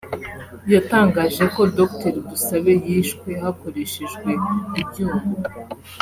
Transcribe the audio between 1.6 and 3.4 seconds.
Dr Dusabe yishwe